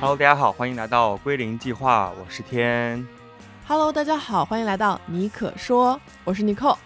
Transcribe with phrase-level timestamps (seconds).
[0.00, 3.06] Hello，大家好，欢迎来到归零计划，我是天。
[3.66, 6.78] Hello，大家好，欢迎来到尼可说，我是尼寇。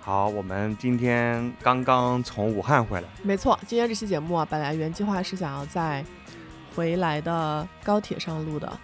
[0.00, 6.04] 好，我们今天刚刚从武汉回来，没错，今天这期节目啊，本来原计划是想要在
[6.74, 8.76] 回来的高铁上录的，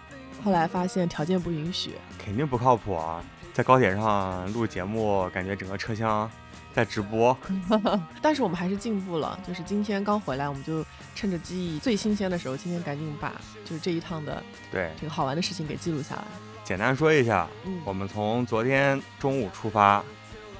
[0.44, 1.96] 后来发现条件不允许。
[2.16, 3.20] 肯定不靠谱啊！
[3.52, 6.30] 在高铁上录节目，感觉整个车厢
[6.74, 7.36] 在直播。
[8.22, 13.32] 但是我们还是进步了，就是今天刚回来，我们就趁着记忆最新鲜的时候，今天赶紧把
[13.64, 16.24] 就是这一趟的对，这个好玩的事情给记录下来。
[16.64, 20.04] 简单说一下，嗯，我们从昨天中午出发，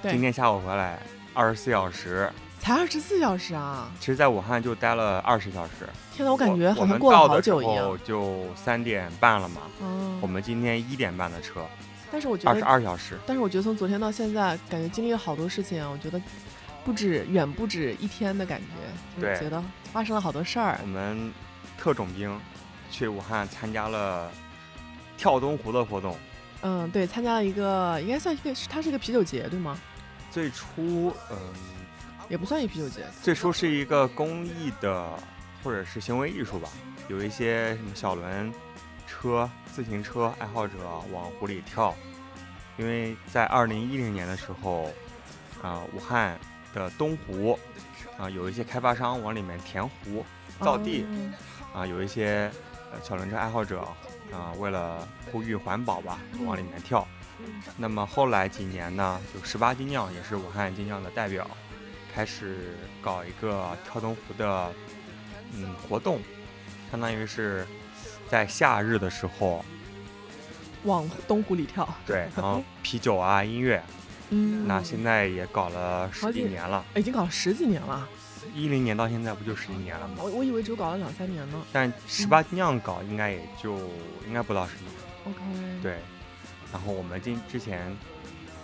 [0.00, 0.98] 对今天下午回来，
[1.34, 2.30] 二十四小时。
[2.60, 3.88] 才二十四小时啊！
[4.00, 5.88] 其实，在武汉就待了二十小时。
[6.12, 7.96] 天呐，我感觉好像过了好久一样。
[8.04, 11.64] 就三点半了嘛，嗯，我们今天一点半的车，
[12.10, 13.18] 但是我觉得二十得，二小时。
[13.26, 15.88] 但是我觉得从昨天到现在，感觉经历了好多事情啊。
[15.88, 16.20] 我觉得
[16.84, 20.86] 不止远不止一天的感觉，就是觉得发生了好多事儿我。
[20.86, 21.32] 们
[21.76, 22.38] 特种兵
[22.90, 24.30] 去武汉参加了
[25.16, 26.16] 跳东湖的活动。
[26.62, 29.78] 嗯，对，参加了一个应该算一个，它是一个啤酒节，对吗？
[30.30, 31.36] 最初，嗯，
[32.28, 33.02] 也不算一啤酒节。
[33.22, 35.08] 最初是一个公益的
[35.62, 36.68] 或者是行为艺术吧，
[37.08, 38.52] 有一些什么小轮
[39.08, 40.76] 车、自行车爱好者
[41.12, 41.94] 往湖里跳，
[42.76, 44.92] 因为在二零一零年的时候，
[45.62, 46.38] 啊、武汉
[46.74, 47.58] 的东湖
[48.18, 50.24] 啊、有一些开发商往里面填湖
[50.60, 51.04] 造地。
[51.08, 51.32] 嗯
[51.74, 52.50] 啊，有一些
[52.90, 53.86] 呃小轮车爱好者
[54.32, 57.06] 啊，为了呼吁环保吧，往里面跳。
[57.76, 61.48] 那么后来几年呢，就十八金酿也是武汉金酿的代表，
[62.12, 64.72] 开始搞一个跳东湖的
[65.54, 66.20] 嗯活动，
[66.90, 67.66] 相当于是
[68.28, 69.64] 在夏日的时候，
[70.84, 71.88] 往东湖里跳。
[72.06, 73.82] 对， 然后啤酒啊、音乐，
[74.30, 78.06] 嗯，那现在也搞了十几几年了，已经搞了十几年了，
[78.54, 80.16] 一零年到现在不就十几年了吗？
[80.18, 81.60] 我我以为只有搞了两三年呢。
[81.72, 83.76] 但十八金酿搞应该也就
[84.26, 84.92] 应该不到十年。
[85.24, 85.98] OK，，对，
[86.72, 87.94] 然后我们今之前，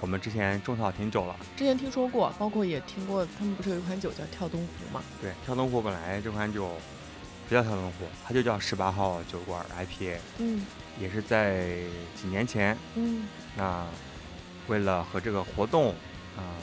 [0.01, 1.37] 我们之前种草挺久了。
[1.57, 5.03] 之前听说过，包括也听过，他们不是有一款酒叫跳东湖嘛？
[5.21, 6.71] 对，跳东湖本来这款酒
[7.49, 10.65] 不叫跳东湖，它就叫十八号酒馆 IPA，嗯。
[11.01, 11.81] 也是在
[12.15, 13.85] 几年前，嗯，那
[14.69, 15.89] 为了和这个活动
[16.37, 16.55] 啊、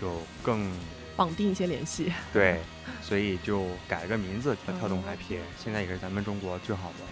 [0.00, 0.72] 有更
[1.14, 2.10] 绑定一些联系。
[2.32, 2.60] 对，
[3.02, 7.04] 所以就改了个名字叫跳东湖哦 IPA，现在也是咱们中国最好的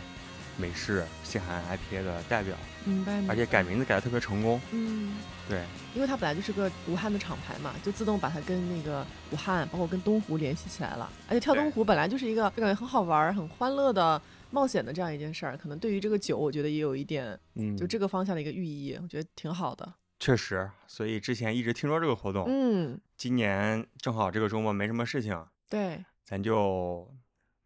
[0.56, 3.22] 美式西海岸 IPA 的代表，明白。
[3.28, 4.60] 而且改名字改的特别成功。
[4.72, 5.16] 嗯，
[5.48, 5.64] 对，
[5.94, 11.10] 因为它本来就是个武汉的厂牌嘛，就自动把它跟那个武汉，包括跟东湖联系起来了。
[11.28, 14.20] 而且跳东湖本来就是一个就感觉很好玩儿、很欢乐的
[14.50, 19.92] 冒险的这样一件事儿，可能对于这个酒，我觉得也有一点嗯，就这个方向的一个寓意，我觉得挺好的。
[20.20, 27.08] 确实，所以之前一直听说这个活动，嗯，今年正好这个周末没什么事情，对，咱就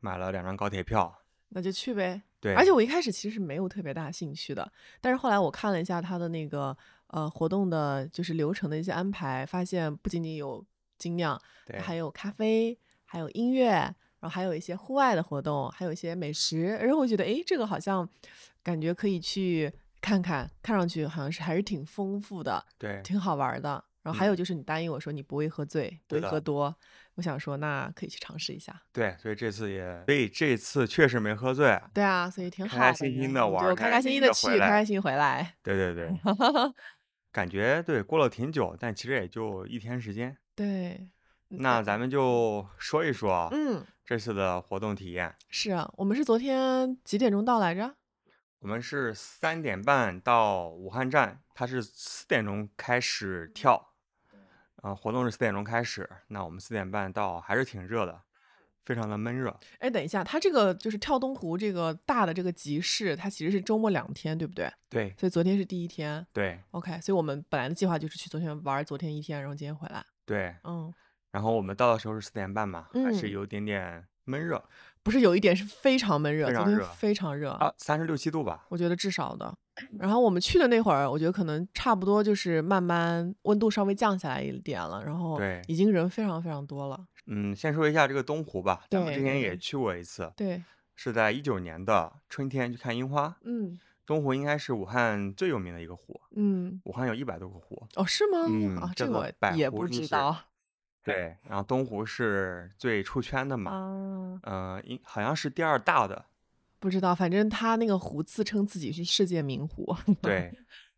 [0.01, 1.15] 买了两张高铁票。
[1.49, 2.23] 那就去呗。
[2.41, 4.71] 对，而且我一开始其实是没有特别大兴趣的，
[5.01, 6.77] 但是后来我看了一下他的那个
[7.09, 10.65] 呃活动的，就是流程的一些安排，发现不仅仅有
[10.99, 16.63] 精酿，对还有咖啡，还有音乐，然后还有一些户外的活动，还有一些美食。
[16.63, 18.09] 然后我觉得，诶，这个好像
[18.63, 23.83] 感觉可以去看看，看上去好像是还是挺丰富的，对挺好玩的。
[24.07, 26.73] 然后还有就是你答应我说你不会喝醉，不会喝多，
[27.17, 28.81] 我想说那可以去尝试一下。
[28.93, 31.77] 对，所以这次也，所以这次确实没喝醉。
[31.93, 35.57] 对啊，所以挺好的，开开心心的玩儿就开开开心心心的去，开开心心回来。
[35.61, 36.09] 对对对，
[37.33, 40.39] 感觉对过了挺久，但其实也就一天时间。
[40.55, 40.91] 对，
[41.51, 45.35] 嗯那咱们就说一说嗯，这次的活动体验。
[45.49, 47.97] 是啊，我们是昨天几点钟到来着？
[48.61, 53.93] 我们是三点半到武汉站，它是四点钟开始跳，
[54.87, 56.09] 啊、活动是四点钟开始。
[56.29, 58.23] 那我们四点半到，还是挺热的，
[58.85, 59.59] 非常的闷热。
[59.81, 64.73] 哎，等一下，它这个就是跳东湖这个大的这个集市，它其实是周末两天，对不对？
[64.89, 66.25] 对所以昨天是第一天。
[66.33, 70.07] 对 OK，所以我们本来的计划就是去昨天玩昨天一天，然后今天回来。
[70.25, 70.95] 对，嗯，
[71.33, 74.63] 然后我们到的时候是四点半嘛，还是嗯有点点闷热
[75.07, 78.67] 不是有一点是非常闷热，昨天非常热非常热啊，三十六七度吧。
[78.71, 79.57] 我觉得至少的。
[80.01, 87.07] 然后我们去的那会儿，我觉得可能差不多就是慢慢温度稍微降下来一点了，然后对已经人非常非常多了。
[87.29, 90.61] 嗯，先说一下这个东湖吧，咱们之前也去过一次，对，
[90.97, 93.37] 是在一九年的春天去看樱花。
[93.45, 97.87] 嗯东湖应该是武汉最有名的一个湖，嗯，武汉有一百多个湖。
[97.95, 98.47] 哦，是吗？
[98.49, 100.37] 嗯啊，这个我也不知道
[101.07, 106.27] 对，然后东湖是最出圈的嘛，啊，呃，应好像是第二大的。
[106.79, 109.97] 不知道，反正他那个湖自称自己是世界名湖。
[110.21, 110.53] 对，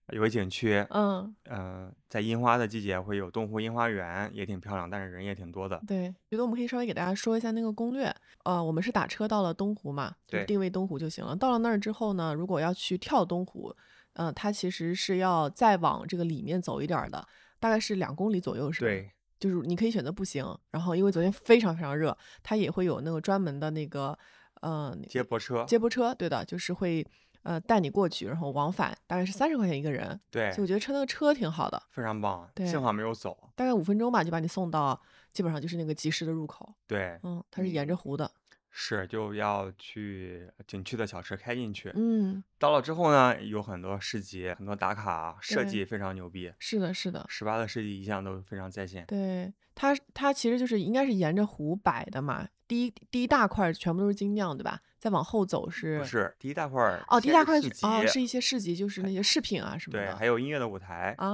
[0.09, 5.81] 有个景区，嗯，呃，在樱花的季节会有东湖樱花园，也挺漂亮，但是人也挺多的。
[5.87, 8.13] 对，觉得我们可以稍微给大家说一下那个攻略。
[8.45, 10.15] 呃，我们是打车到了东湖嘛，
[10.47, 11.37] 定位东湖就行了。
[11.37, 13.75] 到了那儿之后呢，如果要去跳东湖，
[14.15, 17.27] 呃，它其实是要再往这个里面走一点儿的，
[17.61, 18.87] 大概是两公里左右，是吧？
[18.87, 24.19] 对，就是你可以选择步行，然后因为昨天非常非常热，它也会有那个专门的那个
[24.61, 27.06] 呃接驳车，接驳车，对的，就是会
[27.43, 32.49] 呃带你过去，然后往返，大概是三十块钱一个人，对所以，我觉得车那个车挺好的，非常棒。
[32.55, 33.50] 对幸好没有走。
[33.55, 35.00] 大概五分钟吧就把你送到
[35.32, 38.31] 基本上就是那个集市的入口，对，嗯，它是沿着湖的，
[38.70, 41.91] 是就要去景区的小吃开进去。
[41.94, 46.53] 嗯，到了之后呢，有很多市集，很多打卡，设计非常牛逼。
[46.59, 49.05] 是的，是的，十八的设计一向都非常在线。
[49.06, 54.81] 对，它它其实就是应该是沿着湖摆的嘛，第一第一大块全部都是精酿，对吧？
[54.99, 61.29] 再往后走是不是第一大块儿哦，第一大块哦是一些市集，就是那些饰品啊什么对，的，还有音乐的舞台，啊。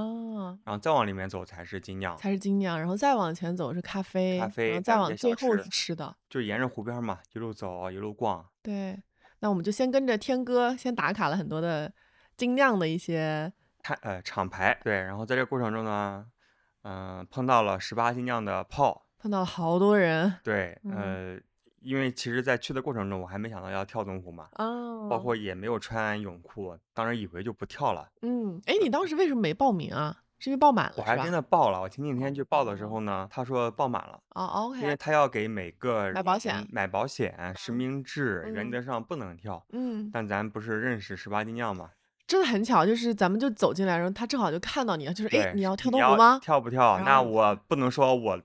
[0.63, 6.15] 然后再往里面走才是精酿，才是精酿，然后再往前走是咖啡，咖啡后再往最后是吃吃的。
[6.29, 8.45] 就沿着湖边儿嘛，一路走一路逛。
[8.61, 9.01] 对，
[9.39, 11.91] 那我们就先跟着天哥先打卡了很多的
[12.37, 13.51] 精酿的一些，
[13.81, 16.25] 看呃厂牌，对，然后在这个过程中呢，
[16.83, 21.39] 嗯、碰到了十八精酿的炮，碰到了好多人对，嗯呃，
[21.85, 30.17] 因为其实在去的过程中，我还没想到要跳东湖嘛，哦包括也没有穿泳裤，当时以为就不跳了，嗯，哎，你当时为什么没报名啊？
[30.37, 30.95] 是因为报满了？
[30.97, 31.81] 我还真的报了。
[31.81, 39.65] 我前几天去报的时候呢，他说报满了，哦，OK 因为他要给每个人买保险买保险、实名制，原嗯则上不能跳。
[39.71, 41.91] 嗯，但咱不是认识十八精酿嘛？
[42.27, 46.39] 真的很巧，就是咱们就走进来，然后他正好就看到你了，就是哎，你要跳你东湖吗？
[46.41, 46.99] 跳不跳？
[47.05, 48.41] 那我不能说我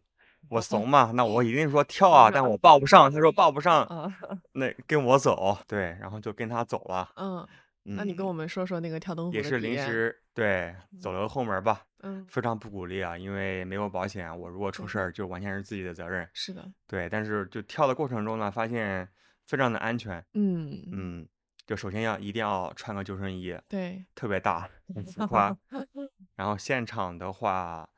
[0.50, 3.10] 我嗯怂嘛，那我一定说跳啊，但我报不上。
[3.10, 4.12] 他说报不上， 啊，
[4.52, 5.56] 那跟我走。
[5.66, 7.08] 对，然后就跟他走了。
[7.16, 7.46] 嗯，
[7.84, 16.28] 那你跟嗯我们说说那个跳东湖也是临时对走了个后门吧，嗯，非常不鼓励啊，因为没有保险，我如果出事儿就完全是自己的责任。
[16.34, 19.08] 是的，对，但是就跳的过程中呢，发现
[19.46, 20.24] 非常的安全。
[20.34, 21.28] 嗯，嗯，
[21.66, 25.56] 就首先要一定要穿个救生衣，对，特别大，很浮夸。
[26.36, 27.88] 然后现场的话，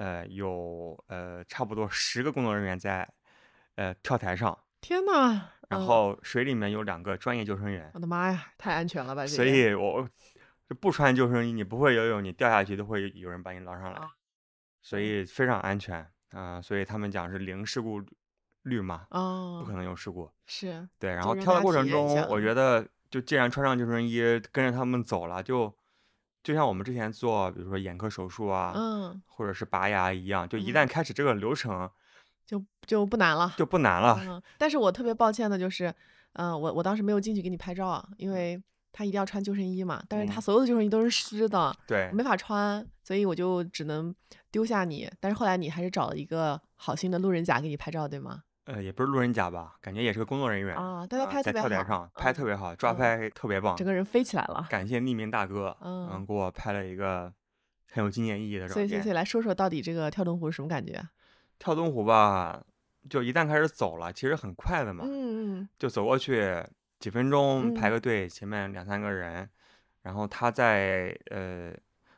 [0.00, 3.06] 呃，有呃差不多十个工作人员在
[3.74, 9.26] 呃跳台上，天呐，然嗯后水里面有两个专业救生员，我的妈呀，太安全了吧？
[9.26, 10.08] 所以我
[10.66, 14.08] 就不穿救生衣，你不会游泳，你掉下去都会有人把你捞上来啊，
[14.80, 18.00] 所以非常安全啊、所以他们讲是零事故
[18.62, 20.32] 率嘛，哦不可，能有事故。
[20.46, 25.76] 是，对，然后跳的过程中，我觉得就既然穿上救生衣，跟着他们走了，就
[26.42, 31.88] 就像我们之前做，比如说眼科手术啊，嗯，或者是拔牙一样，就一嗯旦开始这个流程
[32.46, 33.54] 就就不难了。
[33.56, 34.18] 就不难了。
[34.26, 35.94] 嗯，但是我特别抱歉的就是，
[36.32, 38.60] 嗯、我我当时没有进去给你拍照因为
[38.92, 44.14] 他一定要穿救生衣嘛，但是他嗯所有的救生衣都是湿的，对我没法穿，所以我就只能
[44.50, 45.08] 丢下你。
[45.20, 48.42] 但是后来你还是找了一个好心的路人甲给你拍照，对吗？
[48.72, 54.64] 呃，也不是路人甲吧，感觉也是个工作人员啊，但他拍特别好，跳台上拍特嗯别好，抓嗯拍特别棒，整个人飞起来了。
[54.70, 57.32] 感谢匿名大哥，嗯给我拍了一个
[57.90, 59.14] 很有纪念意义的照片，所以，片所以。
[59.14, 61.10] 来说说到底这个跳东湖是什么感觉啊？
[61.58, 62.64] 跳东湖吧，
[63.08, 66.64] 就一旦开始走了，其实很快的嘛，嗯嗯就走过去
[67.00, 69.50] 几分钟排嗯个队，前面两三个人，
[70.02, 71.74] 然后他在呃，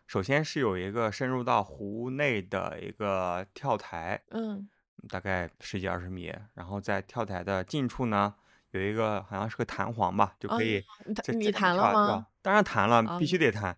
[0.07, 4.69] 首先是有一个深入到湖内的一个跳台，嗯
[5.09, 8.35] 大概十几二十米，然后在跳台的近处呢，
[8.71, 12.27] 有一个好像是个弹簧吧，就可以嗯，在弹你弹了吗？
[12.41, 13.77] 当然弹了，啊必须得弹，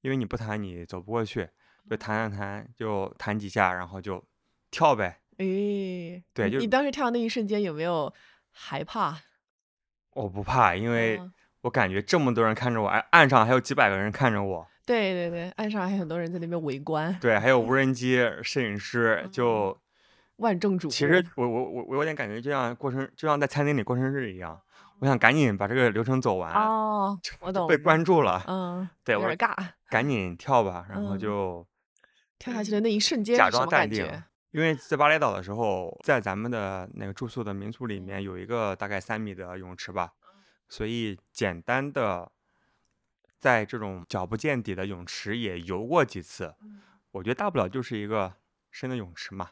[0.00, 1.48] 因为你不弹你走不过去，
[1.88, 4.22] 就弹弹弹，就弹几下，然后就
[4.70, 5.20] 跳呗。
[5.38, 8.12] 诶，你对就你当时跳的那一瞬间有没有
[8.50, 9.18] 害怕？
[10.14, 11.32] 我不怕，因为嗯
[11.62, 19.78] 我感觉这么多人看着我，哎，岸上还有几百个人看着我，对对对，岸上还有很多人在那边围观，对，还有无人机、摄影师，嗯就
[20.38, 20.90] 万众瞩目。
[20.90, 24.60] 其实我我我我有点感觉，就像过生，就像在餐厅里过生日一样，
[24.98, 29.54] 我想赶紧把这个流程走完，哦，我懂被关注了，嗯，对我有点尬。
[29.88, 31.66] 赶紧跳吧，然后嗯就
[32.38, 34.06] 跳下去的那一瞬间假装淡定？。
[34.50, 40.12] 因为在巴厘岛的时候，在咱们的那个住宿的民宿里面有一个大概三米的泳池吧，
[40.70, 42.32] 所以简单的
[43.38, 46.54] 在这种脚不见底的泳池也游过几次，
[47.10, 48.32] 我觉得大不了就是一个
[48.70, 49.50] 深的泳池嘛，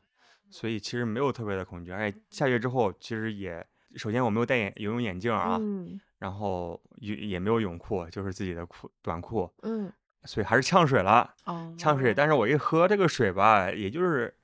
[0.50, 3.64] 所以其实没有特别的恐惧，而且下去之后其实也，
[3.96, 9.92] 首先我没有戴眼游泳眼镜啊，嗯然后也也没有泳裤，就是自己的裤短裤，嗯，
[10.24, 11.34] 所以还是呛水了。
[11.44, 14.34] 哦，呛水，但是我一喝这个水吧，也就是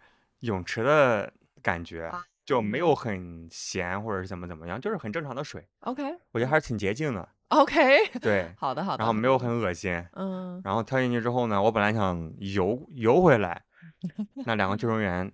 [0.40, 1.32] 泳池的
[1.62, 7.26] 感觉，啊就没有很咸或者是怎么怎么样，就是很正常的水，OK，我觉得还是挺洁净的。
[7.52, 8.98] OK，对，好的好的。
[8.98, 9.92] 然后没有很恶心。
[10.14, 13.62] 嗯然后跳进去之后呢，我本来想游游回来，
[14.44, 15.32] 那两个救生员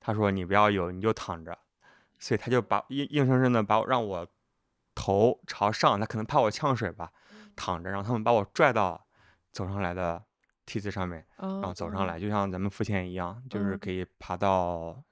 [0.00, 1.56] 他说你不要游，你就躺着，
[2.18, 4.26] 所以他就把硬硬生生的把我让我
[4.94, 7.12] 头朝上，他可能怕我呛水吧，
[7.54, 9.06] 躺着，然后他们把我拽到
[9.52, 10.24] 走上来的
[10.66, 15.04] 梯子上面，然后走上来，就像咱们浮潜一样，就是嗯可以爬到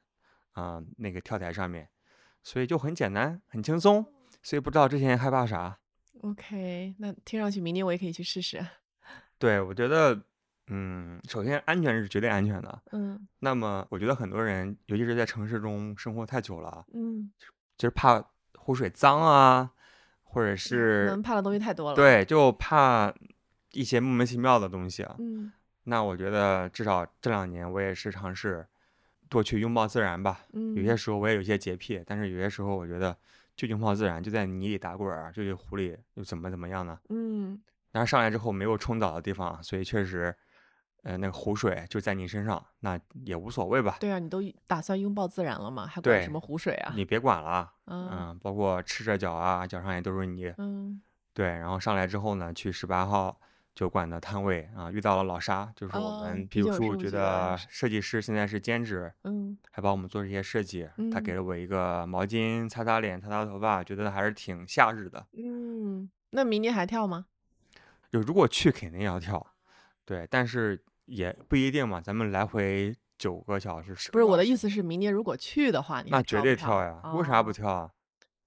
[0.52, 1.88] 啊、那个跳台上面，
[2.42, 4.04] 所以就很简单，很轻松。
[4.42, 5.78] 所以不知道之前害怕啥。
[6.22, 8.64] OK，那听上去明年我也可以去试试。
[9.38, 10.20] 对，我觉得，
[10.68, 12.82] 嗯，首先安全是绝对安全的。
[12.92, 17.30] 嗯那么，我觉得很多人，尤其是在城市中生活太久了，嗯，
[17.76, 18.22] 就是怕
[18.56, 19.70] 湖水脏啊，
[20.22, 23.12] 或者是能怕的东西太多了。，对，就怕
[23.72, 25.16] 一些莫名其妙的东西啊。
[25.18, 25.52] 嗯
[25.84, 28.66] 那我觉得至少这两年我也是尝试
[29.30, 30.40] 多去拥抱自然吧。
[30.52, 33.16] 嗯，有些时候我也有些洁癖，但是有些时候我觉得
[33.56, 36.98] 就拥抱自然，就在泥里打滚儿，就去湖里又怎么怎么样呢？
[37.08, 37.58] 嗯
[37.90, 40.34] 但是上来之后没有冲澡的地方，所以确实，
[41.02, 43.96] 呃，那个湖水就在你身上，那也无所谓吧。
[44.00, 45.86] 对啊，你都打算拥抱自然了嘛？
[45.86, 46.92] 还管什么湖水啊？
[46.94, 50.52] 你别管了，嗯嗯，包括赤着脚啊，脚上也都是泥。
[50.58, 51.00] 嗯
[51.32, 53.40] 对，然后上来之后呢，去十八号
[53.74, 60.88] 酒馆的摊位啊，遇到了老沙，就是我哦们毕啤酒树局竟是我觉得的设计师，现在是兼职，嗯还帮我们做这些设计。
[61.12, 65.24] 他给嗯了我一个毛巾擦擦脸、擦擦头发，觉得还是挺夏日的。
[65.34, 67.26] 嗯，那明年还跳吗？
[68.10, 69.46] 就如果去肯定要跳，
[70.04, 77.90] 对，但是也不一定嘛，咱们来回九个小时，10不是我的意思是，明年如果去的话，你那绝对跳呀，为啥不哦跳啊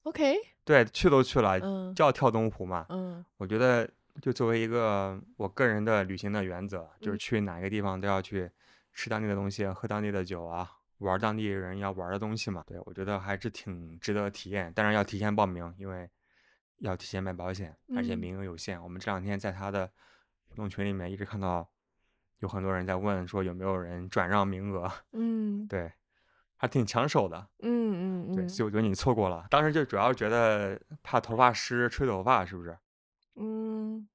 [0.04, 2.86] ？？OK，对，去都去了，嗯就要跳东湖嘛。
[2.90, 3.90] 嗯我觉得，
[4.22, 8.50] 就作为一个我个人的旅行的原则，就是嗯去哪个地方都要去
[8.94, 12.64] 吃当地的东西，喝当地的酒啊，玩当地人要玩的东西嘛。
[12.68, 16.10] 对，我觉得还是挺值得体验，当然要提前报名，因为
[16.80, 18.82] 要提前买保险，而且嗯名额有限。
[18.82, 19.92] 我们这两天在他的
[20.48, 21.68] 活动群里面一直看到
[22.42, 25.92] 有很多人在问说有没有人转让名额， 嗯对，
[26.58, 27.48] 还挺抢手的。
[27.64, 29.46] 嗯，嗯嗯对所以我觉得你错过了。
[29.50, 32.78] 当时就主要觉得怕头发湿，吹头发是不是？
[33.36, 34.08] 嗯，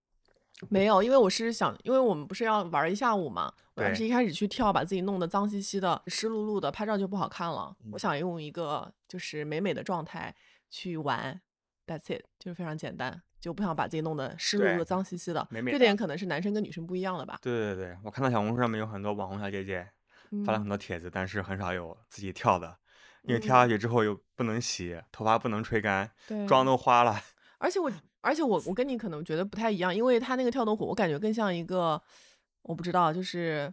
[0.68, 7.74] 没有，因为我是想，因为我们不是要玩儿一下午嘛，我还是一开始去跳，把自己弄得脏兮兮的、湿漉漉的，拍照就不好看了。
[7.92, 10.34] 我嗯想用一个就是美美的状态
[10.68, 11.40] 去玩
[11.86, 15.46] ，That's it，就是非常简单，就不想把自己弄得湿漉漉、脏兮兮的。
[15.52, 17.38] 美美这点可能是男生跟女生不一样的吧。
[17.40, 19.88] 对对对，我看到小红书上面有很多网红小姐姐
[20.44, 22.76] 发了嗯很多帖子，但是很少有自己跳的，
[23.22, 26.10] 因为跳下嗯去之后又不能洗，头发不能吹干，
[26.48, 27.16] 妆都花了。
[27.58, 27.88] 而且我，
[28.20, 32.02] 而且我，我跟你可能觉得不太一样，因为他那个跳动虎，我感觉更像一个，
[32.62, 33.72] 我不知道，就是，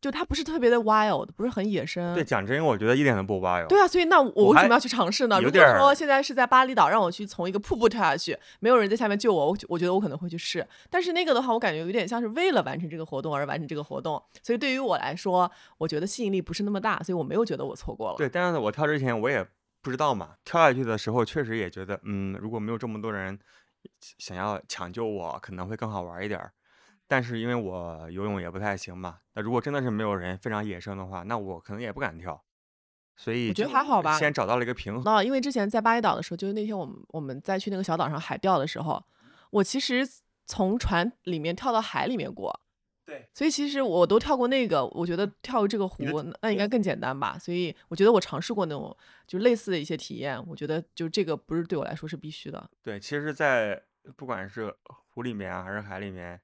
[0.00, 2.14] 就它不是特别的 wild，不是很野生。
[2.14, 3.66] 对，讲真，我觉得一点都不 wild。
[3.66, 5.40] 对啊，所以那我为什么要去尝试呢？
[5.40, 10.66] 如果说现在是在巴厘岛，让我去从一个瀑布跳下去，没有人在下面救我，我我觉得我可能会去试。
[10.88, 18.16] 但是那个的话，我感觉有点像是为了完成这个活动而完成这个活动，所以对于我来说，我觉得吸引力不是那么大，所以我没有觉得我错过了。
[18.16, 19.46] 对，但是我跳之前我也
[19.82, 23.38] 不知道嘛，跳下去的时候确实也觉得，嗯，如果没有这么多人
[24.18, 26.52] 想要抢救我，可能会更好玩一点儿。
[27.10, 32.40] 但是因为我游泳也不太行嘛，那如果真的是没有人，非常野生的话，那我可能也不敢跳。
[33.16, 35.02] 所以我觉得还好吧先找到了一个平衡。
[35.02, 39.04] 那因为之前在巴厘岛的时候，就是那天我们我们在去那个小岛上海钓的时候，
[39.50, 40.08] 我其实
[40.46, 42.60] 从船里面跳到海里面过，
[43.04, 47.36] 对，所以其实我都跳过那个，我觉得跳这个湖那那应该更简单吧。
[47.36, 52.70] 所以我觉得我尝试过那种就类似的一些体验，我觉得就这个不是对我来说是必须的。
[52.82, 53.82] 对，其实，在
[54.16, 54.72] 不管是
[55.08, 56.40] 湖里面啊还是海里面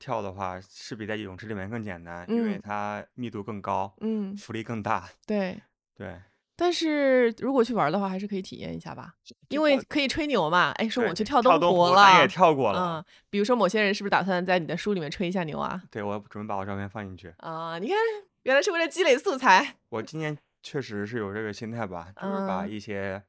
[0.00, 5.08] 跳的话，是比在泳池里面更简单，因为嗯它密度更高，嗯，浮力更大。
[5.24, 5.60] 对。
[5.94, 6.18] 对，
[6.56, 9.14] 但是如果去玩的话，还是可以体验一下吧，
[9.48, 10.70] 因为可以吹牛嘛。
[10.76, 12.80] 哎，说我去跳东湖咱也，跳过了。
[12.80, 15.82] 嗯，比如说某些人是不是打算在你的书里面吹一下牛啊？
[15.90, 17.32] 对，我准备把我照片放进去。
[17.36, 17.96] 啊，你看，
[18.44, 19.76] 原来是为了积累素材。
[19.90, 23.22] 我今年确实是有这个心态吧， 就是把嗯一些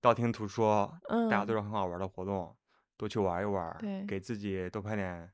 [0.00, 2.56] 道听途说，嗯大家嗯都是很好玩的活动，
[2.96, 5.30] 多去玩一玩，对给自己多拍点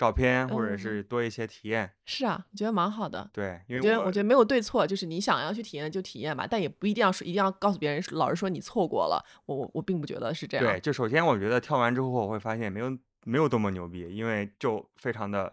[0.00, 1.92] 照片，或者嗯是多一些体验。
[2.06, 3.28] 是啊，我觉得蛮好的。
[3.34, 9.22] 对，因我觉得为我觉得没有对错，就是你想要去体验就体验吧，但也不一定要说一定要告诉别人，老是说你错过了。
[9.44, 10.64] 我我我并不觉得是这样。
[10.64, 15.52] 对，就首先我觉得跳完之后，我会发现没有没有多么牛逼，因为就非常的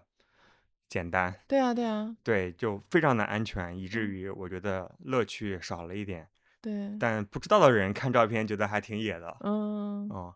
[0.88, 6.26] 简单，对啊，对啊，对，就非常的安全，以至嗯于我觉得乐趣少了一点。
[6.62, 10.34] 对，但不知道的人看照片觉得还挺野的，嗯，嗯，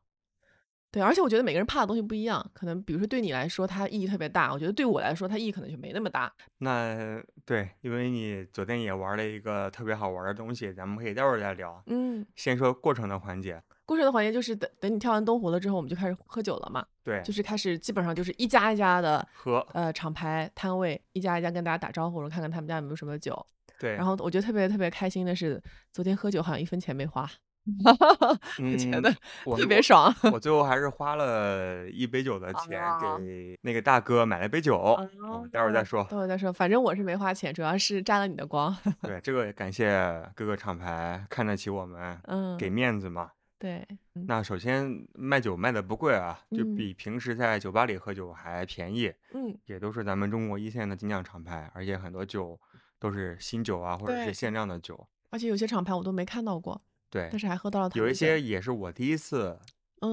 [0.92, 6.32] 对，而且我觉得每个人怕的东西不一样，可能比如说对你来说它意义特别大，我觉得对我来说它意义可能就没那么大。
[6.58, 11.82] 那对，因为你昨天也玩了一个特别好玩的东西，咱们可以待会儿再聊。
[11.86, 23.46] 嗯，先说过程的环节，过程的环节就是等等你跳完东湖了之后，我们就开始喝酒了嘛，对，就是开始基本上就是一家一家的喝，呃厂牌摊位，一家一家跟大家打招呼，然后看看他们家有没有什么酒。
[23.80, 25.60] 对，然后我觉得特别特别开心的是，
[25.94, 27.28] 昨天喝酒好像一分钱没花，
[28.60, 29.12] 我觉嗯得
[29.58, 30.14] 特别爽。
[30.34, 36.04] 我最后还是花了一杯酒的钱哦给那个大哥买了杯酒，嗯待会儿再说。
[36.06, 38.76] 待会儿再说，反正我是没花钱，主要是沾了你的光。
[39.04, 43.32] 对，这个也感谢各个厂牌看得起我们，嗯，给面子嘛。
[43.60, 52.60] 对，嗯那首先卖酒卖的不贵啊，就嗯比平时在酒吧里喝酒还便宜，嗯，也都是咱们中国一线的精酿厂牌，而且很多酒
[53.00, 55.08] 都是新酒啊，或者是限量的酒。
[55.30, 59.60] 而且有些厂牌我都没看到过，对但，是还喝到了他有一些也是我第一次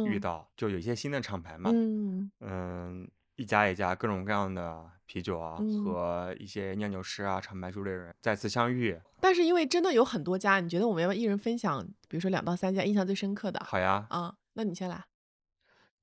[0.07, 9.01] 遇嗯到，就有一些新的厂牌嘛，嗯嗯，一家一家各种各样的啤酒啊，嗯和一些酿酒师啊、厂牌主理人再次相遇。
[9.21, 13.65] 但是因为真的有很多家，你觉得我们要不要一人分享，比如说两到三家印象最深刻的？
[13.65, 15.05] 好呀，啊，那你先来。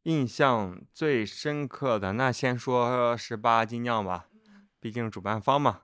[0.03, 4.27] 印象最深刻的，那先说十八精酿吧，
[4.79, 5.81] 毕竟主办方嘛。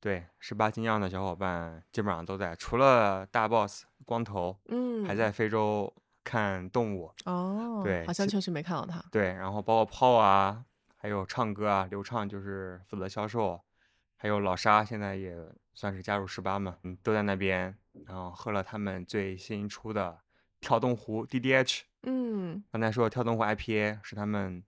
[0.00, 5.92] 对，十八精酿的小伙伴基本上都在，除了大 boss 光头嗯，还在非洲
[6.22, 7.12] 看动物。
[7.24, 9.04] 哦，对好像确实没看到他。
[9.10, 10.64] 对，然后包括炮啊，
[10.96, 13.60] 还有唱歌啊，刘畅就是负责销售，
[14.16, 15.36] 还有老沙现在也
[15.74, 20.18] 算是加入十八嘛，嗯，都在那边，然后喝了他们最新出的
[20.60, 21.82] 跳动湖 DDH。
[22.06, 24.62] 嗯刚才说跳动湖 IPA 是他们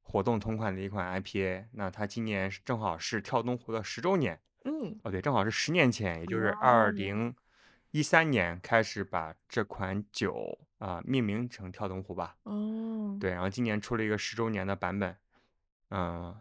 [0.00, 7.34] 活动同款的一款 IPA，那它今年是正好是跳动湖的十周年，嗯哦对，正好是十年前，也就是哇二哦零
[7.90, 12.36] 一三年开始把这款酒啊、命名成跳动湖吧。
[12.44, 15.16] 哦，对，然后今年出了一个十周年的版本，
[15.90, 16.36] 嗯、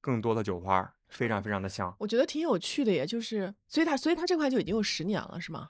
[0.00, 1.94] 更多的酒花儿，非常非常的香。
[1.98, 5.68] 我觉得挺有趣的，也就是，所以它所以它这款酒已经有十年了，是吗？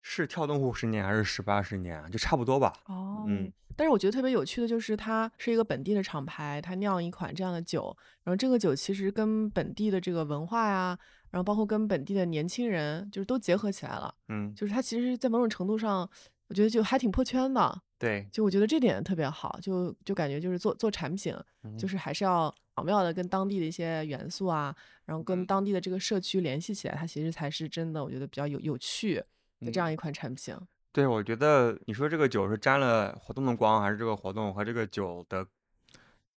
[0.00, 2.08] 是跳动湖十年还是十八十年啊？
[2.08, 2.72] 就差不多吧。
[2.86, 10.98] 哦嗯，但是我觉得特别有趣的就是，它是一个本地的厂牌，它酿一款这样的酒，然后这个酒其实跟本地的这个文化呀，
[11.30, 14.14] 然后包括跟本地的年轻人，就是都结合起来了。
[14.28, 16.08] 嗯，就是它其实，在某种程度上，
[16.48, 17.82] 我觉得就还挺破圈的。
[17.98, 21.34] 对，就我觉得这点特别好，就就感觉就是做做产品，
[21.76, 29.16] 就嗯是还是要巧妙的跟当地的一些元素啊，然后跟嗯当地的这个社区联系起来，它其实才是真的，我觉得比较有有趣
[29.60, 30.54] 的这样嗯一款产品。
[30.92, 35.44] 对，我觉得你说这个酒是沾了活动的光，还是这个活动和这个酒的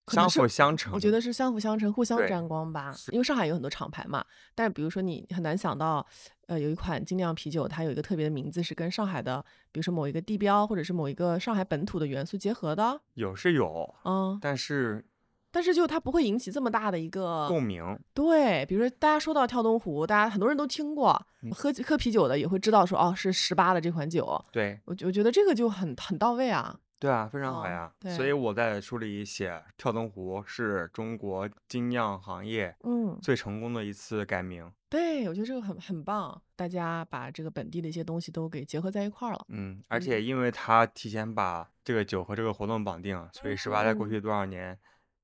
[0.10, 0.94] 相辅相成？
[0.94, 2.94] 我觉得是相辅相成，互相沾光吧。
[3.12, 4.24] 因为上海有很多厂牌嘛，
[4.56, 6.06] 但是比如说你很难想到，
[6.48, 13.00] 呃，有一款精酿啤酒，它有一个特别的名字是跟上海的，比如说某一个地标或者是某一个上海本土的元素结合的。
[13.14, 15.06] 有是有，嗯，但是
[15.52, 26.80] 但是就它不会引起这么大的一个共鸣，对，比如说大家说到跳东湖，大家很多人都听过，嗯喝喝啤酒的也会知道说哦是十八的这款酒，对我觉我觉得这个就很很到位啊。
[27.00, 27.94] 对啊，非常好哦呀。
[28.16, 34.70] 所以我在书里写，跳灯湖是中国精酿行业嗯，最成功的一次改名。
[34.90, 39.46] 对，我觉得这个很很棒，大家把这个本地的一些东西都给结合在一块儿了。
[39.48, 44.78] 嗯，而嗯且因为他提前把这个酒和这个活动绑定，所以十八在过嗯去多少年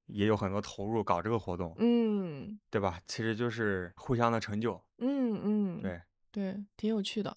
[0.06, 3.02] 也有很多投入搞这个活动，嗯对吧？
[3.08, 4.80] 其实就是互相的成就。
[5.00, 7.36] 嗯嗯，对，对，挺有趣的。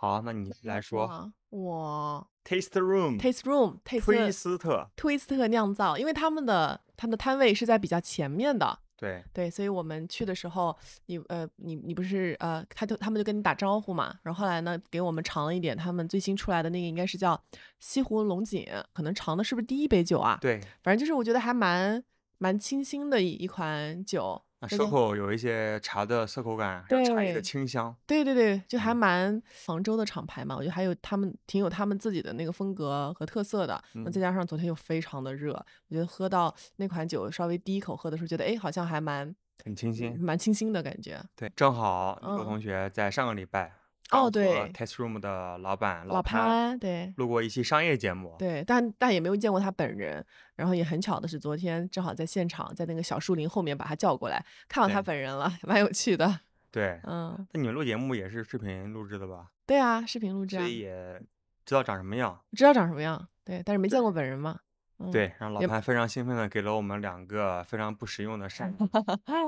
[0.00, 2.26] 好，那你来说，我。
[2.42, 9.22] Taste Room Taste Room 推 Taste 斯特，推斯特酿造，因为他们的他们的摊位是在比较前面的，对。
[9.34, 17.38] 对，所以我们去的时候，你呃，你你不是呃，他就他们就跟你打招呼嘛，然后后来呢，给我们尝了一点他们最新出来的那个，应该是叫
[17.78, 20.38] 西湖龙井，可能尝的是不是第一杯酒啊？
[20.40, 22.02] 对，反正就是我觉得还蛮
[22.38, 27.94] 蛮清新的一一款酒，那这个舌口有一些茶的涩口感，还有茶叶的清香。
[28.06, 33.82] 对对对，就还嗯蛮杭州的厂牌嘛，我觉得还有他们挺有他们自己的那个风格和特色的。
[33.94, 35.52] 那嗯再加上昨天又非常的热，
[35.88, 41.22] 我觉得喝到那款酒稍微第一口喝的时候，觉得哎，好像还蛮很清新，蛮清新的感觉。
[41.34, 43.72] 对，正好你嗯个同学在上个礼拜
[44.10, 50.24] 哦对 Taste Room 的老板老潘潘对录过一期商业节目，对，但但也没有见过他本人。
[50.56, 56.40] 然后也很巧的是，昨天正好在现场，在那个小树林后面把他叫过来，看到他本人了， 蛮有趣的。
[56.70, 59.46] 对，嗯，那你们录节目也是视频录制的吧？
[59.66, 61.22] 对啊，视频录制啊，所以也
[61.64, 62.38] 知道长什么样。
[62.52, 64.60] 知道长什么样，对，但是没见过本人嘛。
[65.00, 68.84] 嗯，对，然后老潘非常兴奋的给了我们两个非常不实用的扇子，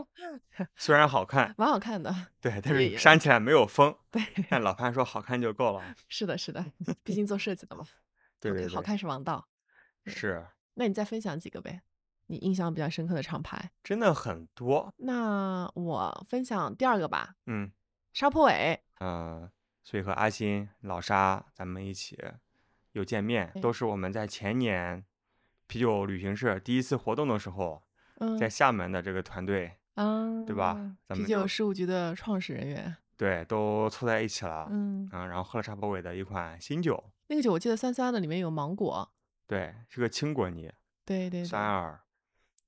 [0.74, 2.14] 虽然好看，蛮好看的。
[2.40, 3.94] 对，但是扇起来没有风。
[4.10, 5.94] 对，但老潘说好看就够了。
[6.08, 6.64] 是的，是的，
[7.04, 7.84] 毕竟做设计的嘛，
[8.40, 9.46] 对对好，看是王道。
[10.06, 11.82] 是那你再分享几个呗？
[12.28, 13.70] 你印象比较深刻的厂牌。
[13.84, 14.94] 真的很多。
[14.96, 17.70] 那我分享第二个吧，嗯
[18.14, 18.82] 沙坡尾。
[19.00, 19.50] 呃，
[19.82, 22.18] 所以和阿星、老沙咱们一起
[22.92, 25.04] 有见面，都是我们在前年
[25.72, 27.82] 啤酒旅行社第一次活动的时候，
[28.18, 30.74] 嗯在厦门的这个团队，啊，对吧
[31.08, 34.68] 咱啤们啤酒事务局的创始人员，对，都凑在一起了。
[34.68, 39.10] 嗯，嗯，然后喝了茶博伟的一款新酒，那个酒我记得酸酸的，里面有芒果，
[39.46, 40.70] 对，是个青果泥，
[41.06, 41.98] 对对对，酸耳。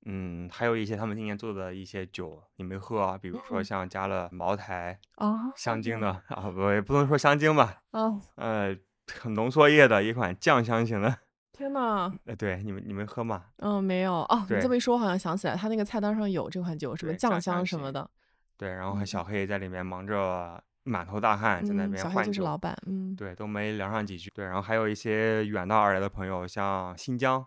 [0.07, 3.15] 嗯，还有一些他们今年做的一些酒，你没喝啊？
[3.19, 8.75] 比如说嗯像加了茅台、啊，香精的啊，不也不能说香精吧，啊，呃，
[9.13, 11.19] 很浓缩液的一款酱香型的。
[11.55, 13.45] 天呐，哎，对，你们你们喝吗？
[13.57, 18.09] 嗯，没有哦，你这么一说，我好像想起来，他那个菜单上有这款酒，什么酱香什么的，
[18.57, 22.31] 对，然后小黑在里面忙着满头大汗，在那嗯，小黑边换酒。
[22.31, 24.29] 就是老板，嗯，对，都没聊上几句。
[24.35, 27.45] 对，然后还有一些远道而来的朋友，像新疆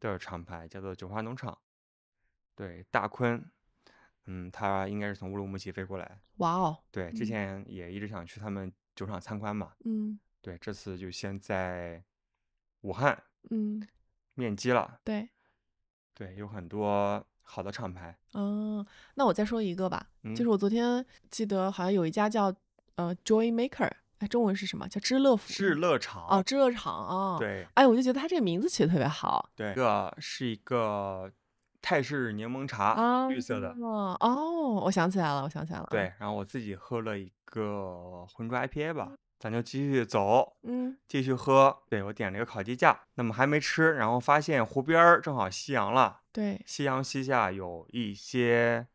[0.00, 1.56] 的厂牌叫做九华农场，
[2.56, 3.42] 对，大坤，
[4.26, 6.20] 嗯，他应该是从乌鲁木齐飞过来。
[6.38, 9.72] 哇哦，对，之嗯前也一直想去他们酒厂参观嘛。
[9.84, 12.02] 嗯对，这次就先在
[12.82, 13.86] 武汉嗯，
[14.34, 14.98] 面基了。
[15.04, 15.28] 对，
[16.14, 18.16] 对，有很多好的厂牌。
[18.34, 22.54] 嗯，那我再说一个吧，就嗯是我昨天记得好像有一家叫
[22.96, 24.88] 呃 Joy Maker，哎，中文是什么？
[24.88, 26.26] 叫知乐福知乐厂。
[26.28, 31.30] 哦，知乐厂啊，，对哎，我就觉得它这个名字起的特别好对，这个是一个
[31.80, 33.70] 泰式柠檬茶，啊，绿色的。
[33.80, 41.76] 哦，我想起来了，我想起来了，对，，然后我自己喝了一个浑浊 IPA 吧，咱就继续走，嗯继续喝。
[41.88, 48.86] 对我点了一个烤鸡架，那么还没吃，然后发现湖边儿正好夕阳了，对，夕阳西下有一些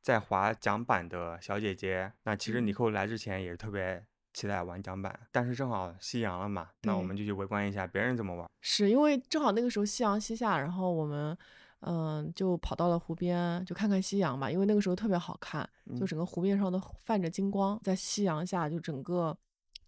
[0.00, 2.12] 在划桨板的小姐姐。
[2.22, 8.48] 那其实尼嗯寇来之前也是特别期待玩桨板，但是正好夕阳了嘛，那我们就去围观一下别人怎么玩。
[8.60, 11.36] 是因为正好那个时候夕阳西下，然后我们
[11.80, 19.36] 嗯就跑到了湖边，就看看夕阳嘛，因为那个时候特别好看，就嗯整个湖面上都泛着金光，在夕阳下，就整个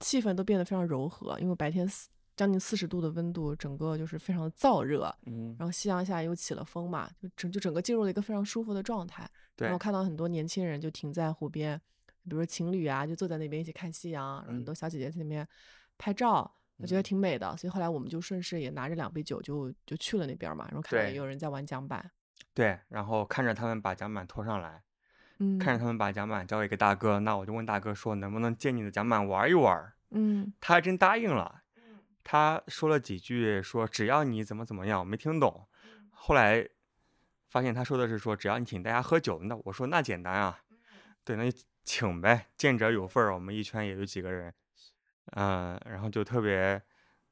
[0.03, 9.23] 气氛都变得非常柔和，因为白天四将近四十度的温度，整个就是非常的燥热，嗯，然后夕阳下又起了风嘛，就整就整个进入了一个非常舒服的状态。
[9.23, 11.79] 然对后看到很多年轻人就停在湖边，
[12.25, 15.47] 比如说情侣啊，就坐在那边一起看夕阳，然后很嗯多小姐姐在那边
[15.99, 17.55] 拍照，我觉得嗯挺美的。
[17.57, 22.11] 所以后来我们就顺势也拿着两杯酒就就去了那边嘛，然后看到也有人在玩桨板，
[22.55, 24.83] 对，然后看着他们把桨板拖上来。
[25.43, 29.93] 嗯，看着他们把桨板交给一个大哥，那我就问大哥说能不能借你的桨板玩一玩？
[30.11, 31.63] 嗯他还真答应了。
[32.25, 35.67] 他说了几句，说只要你怎么怎么样，我没听懂。
[36.11, 36.69] 后来
[37.49, 40.61] 发现他说的是说只要你请大家喝酒，那我说那简单啊，
[41.25, 43.35] 对，那就请呗，见者有份儿。
[43.35, 44.55] 我们一圈也就几个人，
[45.33, 46.81] 嗯、然后就特别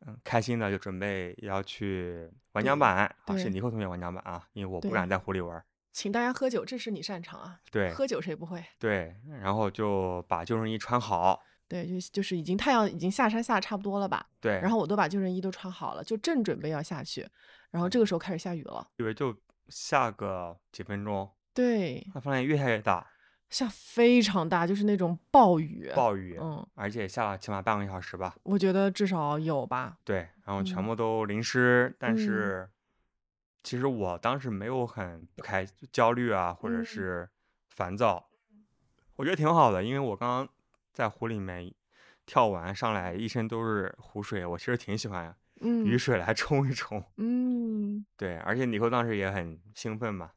[0.07, 5.65] 嗯开心的就准备要去玩桨板啊，是对尼克同学玩桨板啊，因为我不敢在湖里玩儿。
[5.93, 8.65] 请大家喝酒，这是你擅长啊，对喝酒谁不会？
[8.79, 17.27] 对，然后就把救生衣穿好，对，就就是已经太阳已经下山下得差不多了吧，对，然后我都把救生衣都穿好了，就正准备要下去，
[17.71, 18.05] 然后这个。
[18.05, 19.37] 时候开始下雨了，以为就
[19.69, 23.07] 下个几分钟，对，那发现越下越大，
[23.49, 28.35] 下非常大，就是那种暴雨，暴雨，嗯，而且下了起码半个小时吧。
[28.43, 30.87] 我觉得至少有吧，对，然后全嗯。
[30.87, 32.19] 部都淋湿，但嗯。
[32.19, 32.69] 是
[33.63, 37.29] 其实我当时没有很不开焦虑啊，或者嗯是
[37.69, 38.29] 烦躁，
[39.17, 40.49] 我觉得挺好的，因为我刚刚
[40.93, 41.73] 在湖里面
[42.25, 47.05] 跳完上来，一身都是湖水，我其实挺喜欢嗯雨水来冲一冲。
[47.17, 50.33] 嗯对，而且尼寇当时也很兴奋嘛。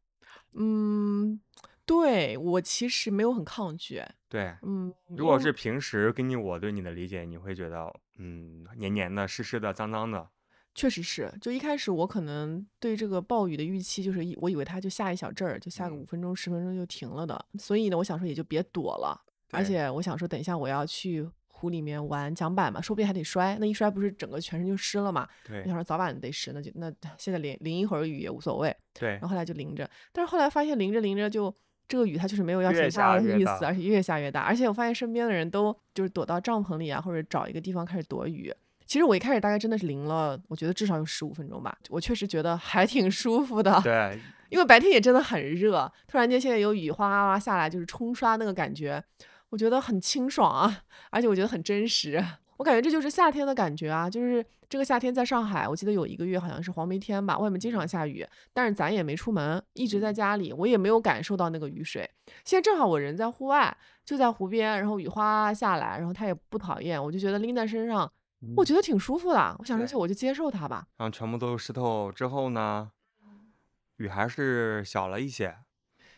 [0.53, 1.39] 嗯，
[1.85, 10.29] 对我其实没有很抗拒，对，嗯，如果是平时根据我对你的理解，你会觉得嗯黏黏的、湿湿的、脏脏的。
[10.75, 15.99] 确实是，就一开始我可能对这个暴雨的预期就是一，我以为它就下一小阵儿，就下个嗯。
[15.99, 19.19] 五分钟、十分钟就停了的，所以呢，我想说也就别躲了，
[19.51, 25.61] 而且我想说，等一下我要去湖里面玩桨板嘛，说不定还得摔，那一摔不是整个全身就湿了嘛，对。
[25.61, 29.27] 我想说早晚得湿，那就那现在淋淋一会儿雨也无所谓，对然后。
[29.29, 31.55] 后来就淋着，但是后来发现淋着淋着就
[31.87, 33.81] 这个雨它就是没有要停下的意思，而且。
[33.81, 38.53] 越下越大，而且我发现身边的人都就是躲到帐篷里啊，或者找一个地方开始躲雨。
[38.85, 44.19] 其实我一开始大概真的是淋了，我觉得至少有十五分钟吧，我确实觉得还挺舒服的，对，
[44.49, 49.03] 因为白天也真的很热，突然间现在有雨哗哗哗下来，就是冲刷那个感觉，
[49.49, 52.23] 我觉得很清爽啊，而且我觉得很真实。
[52.57, 62.07] 我感觉这就是夏天的感觉啊，就是这个夏天在上海，我记得有一个月好像是黄梅天吧，外面经常下雨，但是咱也没出门，一直在家里，我也没有感受到那个雨水。
[62.45, 68.09] 现在正好我人在户外，就在湖边，然后雨哗哗下来，然后它也不讨厌，我就觉得拎在身上，
[68.57, 69.55] 我觉得挺舒服的。
[69.59, 70.87] 我想说，对就我就接受它吧。
[70.97, 72.91] 然后全部都湿透之后呢，
[73.97, 75.57] 雨还是小了一些。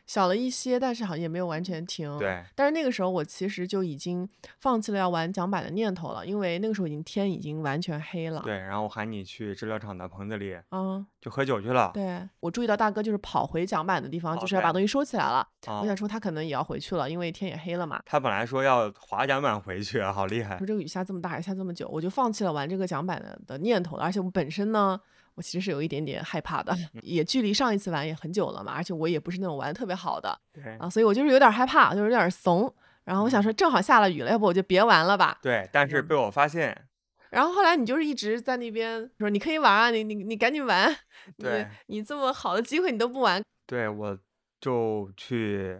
[0.05, 2.17] 小了一些，但是好像也没有完全停。
[2.17, 4.27] 对，但是那个时候我其实就已经
[4.59, 8.41] 放弃了要玩桨板的念头了，因为那个时候已经天已经完全黑了。
[8.43, 11.91] 对，然后我喊你去制料厂的棚子里嗯，就喝酒去了。
[11.93, 15.47] 对我注意到大哥就是跑回桨板的地方，哦就是要把东西收起来了。
[15.67, 18.01] 啊我，想说他可能也要回去了，因为天也黑了嘛。
[18.05, 20.67] 他本来说要划桨板回去，好厉害说。
[20.67, 24.03] 这个雨下这么大，还下这么久，我就放弃了玩这个桨板的的念头了。
[24.03, 24.99] 而且我本身呢，
[25.35, 32.73] 我其实是有一点点害怕的，嗯 也距离上一次玩也很久了嘛，而且我也不是那种玩的特别好的对啊，所以我就是有点害怕，就是有点怂。
[33.03, 35.37] 然后我想说，正好下了雨了，要不我就别玩了吧。
[35.41, 36.87] 对，但是嗯被我发现，
[37.29, 40.89] 然后后来你就是一直在那边说你可以玩啊，你你你赶紧玩，
[41.37, 44.17] 你对你这么好的机会你都不玩，对我
[44.59, 45.79] 就去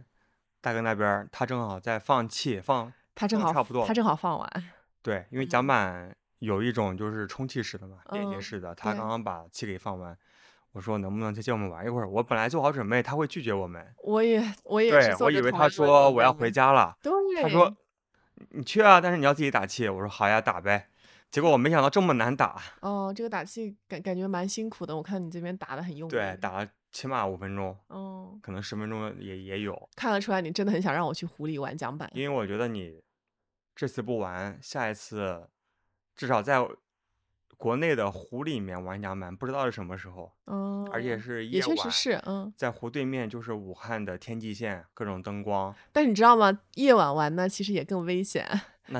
[0.62, 2.94] 大哥那边，他正好在放气放。
[3.16, 4.64] 他正好嗯差不多他正好放完，
[5.02, 10.18] 对，因为嗯桨板有一种就是充气式的嘛，连接嗯式的，他刚刚把气给放完。
[10.72, 12.10] 我说能不能再借我们玩一会儿？
[12.10, 13.96] 我本来做好准备，他会拒绝我们。
[14.04, 17.74] 我也我也是对，我以为他说我要回家了，对，他说
[18.50, 19.88] 你去啊，但是你要自己打气。
[19.88, 20.90] 我说好呀，打呗。
[21.32, 26.12] 结果我没想到这么难打，哦，这个打气感感觉蛮辛苦的，我看你这边打的很用力。
[26.12, 29.90] 对，打了起码五分钟，哦，可能十分钟也也有。
[29.96, 32.10] 看得出来你真的很想让我去湖里玩桨板。
[32.14, 33.02] 因为我觉得你
[33.76, 35.48] 这次不玩，下一次
[36.16, 36.66] 至少在
[37.58, 42.54] 国内的湖里面玩桨板，不知道是什么时候，嗯，而且是也夜晚，确实是，嗯。
[42.58, 46.60] 在湖对面就是武汉的天际线，各种灯光，但是你知道吗？
[46.76, 48.48] 夜晚玩呢，其实也更危险，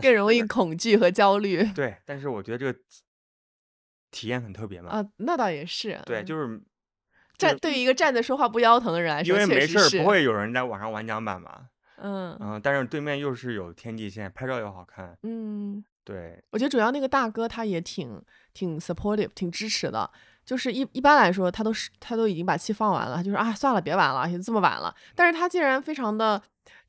[0.02, 1.64] 更容易恐惧和焦虑。
[1.74, 1.98] 对。
[2.06, 2.80] 但是我觉得这个
[4.12, 6.00] 体验很特别嘛，啊，那倒也是。
[6.06, 6.62] 对，嗯就是
[7.38, 10.08] 站对于一个站着说话不腰疼的人来说，因为没事儿不。
[10.08, 18.22] 会有人在网上玩桨板嘛，嗯嗯，但是对面又是有天际线，拍照又好看，嗯，对，我觉得主要那个大哥他也挺
[18.54, 20.10] 挺 supportive，挺支持的。
[20.46, 24.94] 就是一一般来说，他都是他都已经把气放完了，就说啊算了，别玩了，也这么晚了。
[25.16, 26.40] 但是他竟然非常的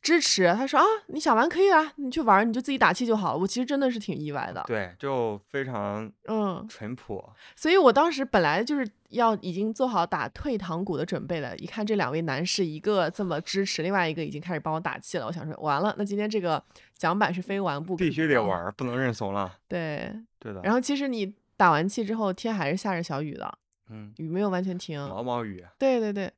[0.03, 3.39] 支持，他说啊你想玩可以啊，你去玩，你就自己打气就好了。
[3.39, 16.63] 我其实真的是挺意外的，对，就非常嗯，淳朴，所以我当时本来就是要已经做好打退堂鼓的准备了，一看这两位男士，一个这么支持，另外一个已经开始帮我打气了，我想说完了，那今天这个
[16.97, 20.61] 奖板是非玩不可必须得玩，不能认怂了，对，对的。
[20.63, 23.59] 然后其实你打完气之后，天还是下着小雨的，
[23.91, 25.01] 嗯，雨没有完全停。
[25.09, 26.33] 毛毛雨，对对对，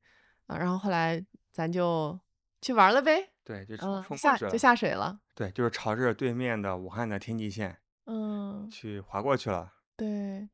[0.47, 2.19] 啊，然后后来咱就
[2.63, 10.47] 去玩了呗，对，就冲下就，下水了，对，就是朝着对面的武汉的天际线嗯，去划过去了，对。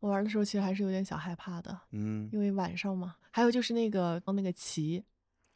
[0.00, 3.14] 我玩的时候其实还是有点小害怕的，嗯，因为晚上嘛。
[3.30, 5.02] 还有就是那个那个旗，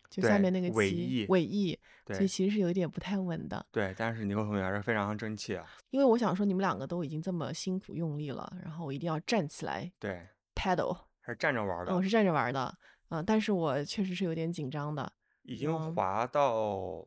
[0.09, 3.67] 就下面那个旗尾翼尾翼，所以其实是有一点不太稳的。
[3.73, 12.75] 对，但是尼克同学还是非常争气啊，因为我想说你们两个都已经这么辛苦用力了，然后我一定要站起来对，paddle，还是站着玩的，嗯我是站着玩的，
[13.11, 15.13] 嗯，但是我确实是有点紧张的，
[15.49, 17.03] 已经嗯滑到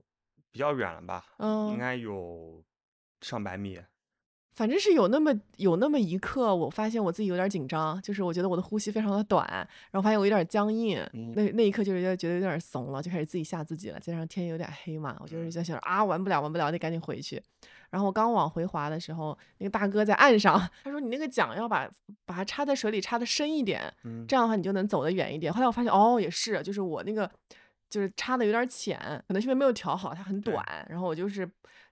[0.51, 2.63] 比较远了吧，应嗯，该有
[3.21, 3.79] 上百米，
[4.55, 9.47] 反正是有那么有那么一刻，我发现我自己有点紧张，就是我觉得我的呼吸非常的短，
[9.91, 13.99] 然后发现我有点僵硬，嗯那那一刻就是觉得有点怂了，就开始自己吓自己了。
[13.99, 17.39] 加上天有点黑嘛，我就是在想啊，玩不了，玩不了，得赶紧回去。
[17.91, 21.87] 然后我刚往回滑的时候，那个大哥在岸上，他说你那个桨要把
[22.25, 25.53] 把它插在水里插的深一点，嗯，这样的话你就能走得远一点。
[25.53, 27.29] 后来我发现哦，也是，就是我那个
[27.91, 31.47] 就是插的有点浅，可能是因为没有调好，它很短，然后我就是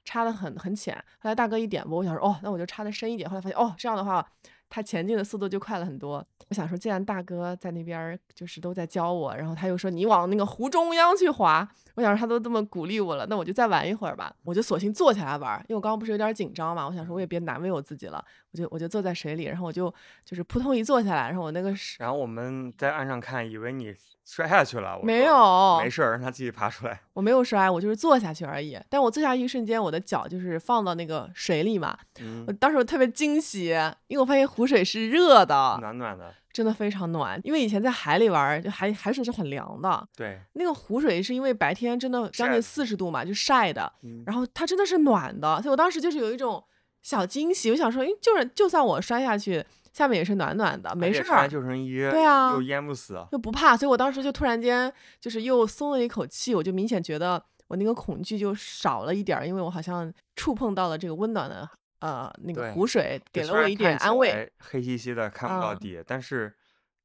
[0.06, 0.96] 插的很很浅。
[1.20, 3.30] 后来大哥一点拨，我想说哦，那我就插的深一点。
[3.30, 4.26] 后来发现哦，这样的话
[4.70, 6.26] 它前进的速度就快了很多。
[6.48, 14.34] 我想说，既然大哥在那边儿就是都在教我，然后他又说你往那个湖中央去滑，我想说他都这么鼓励我了，那我就再玩一会儿吧。
[14.44, 19.94] 我就索性坐下来玩儿，因为我刚刚不是有点紧张嘛，我想说我也别难为我自己了，我就我就坐在水里，然后我就
[20.26, 23.94] 就是扑通一坐下来，然后我那个是然后我们在岸上看，以为你
[24.26, 28.80] 摔下去了，我没有没事儿，让他自己爬出来，我没有摔，我就是坐下去而已。
[28.90, 33.68] 但我坐下一瞬间，我的脚就是放到那个水里嘛，嗯我，当时我特别惊喜，
[34.08, 37.40] 因为我发现湖水是热的，暖暖的，真的非常暖。
[37.44, 46.64] 因为以前在海里玩，就海海水是很凉的，对，那个湖水是因为白天真的将近四十度嘛，就晒的，嗯，然后它真的是暖的，所以我当时就是有一种
[47.02, 53.76] 小惊喜，我想说，诶，就是就算我摔下去，下面也是暖暖的，没事儿救生衣，对啊又淹不死，又不怕。
[53.76, 61.68] 所以我当时就突然间就是又松了一口气，我就明显觉得我那个恐惧就少了一点儿，因为我好像触碰到了这个温暖的
[62.00, 64.52] 呃那个湖水，给了我一点安慰。
[64.60, 66.54] 黑漆漆的看不到嗯底，但是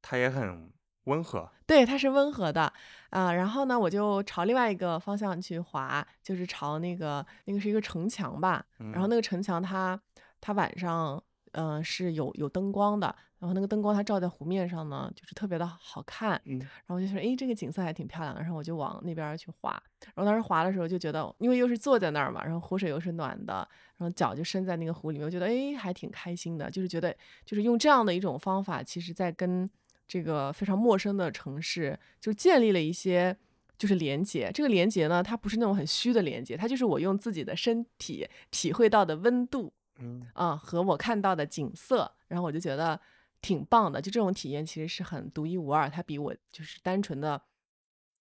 [0.01, 0.71] 它也很
[1.05, 2.71] 温和，对，它是温和的
[3.17, 9.97] 啊、然后呢，我就朝另外一个方向去滑，就是朝那个那个是一个城墙吧，然后嗯那个城墙它
[10.41, 11.23] 它晚上
[11.53, 13.07] 嗯、呃是有有灯光的，
[13.39, 16.41] 然然后那个灯光它照在湖面上呢，就是特别的好看。
[16.45, 19.71] 嗯然后我就说，哎，这个景色还挺漂亮的，然后我就往那边去滑。
[20.03, 23.53] 然后当时滑的时候就觉得，因为又是坐在那儿嘛，然后湖水又是暖的，
[23.97, 29.69] 然后脚就伸在那个湖里面，我觉得哎还挺开心的，就是觉得就是用这样的一种方法，其实在跟
[30.07, 33.37] 这个非常陌生的城市就建立了一些。
[33.77, 42.97] 就是连接，这个连接呢，它不是那种很虚的连接，它就是我用自己的身体体会到的温度，嗯啊、和我看到的景色，然后我就觉得
[43.41, 44.01] 挺棒的。
[44.01, 47.41] 就这种体验其实是很独一无二，它比我就是单纯的